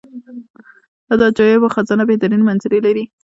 دا 1.07 1.15
د 1.19 1.21
عجایبو 1.29 1.73
خزانه 1.75 2.03
بهترینې 2.09 2.45
منظرې 2.49 2.79
لري. 2.85 3.03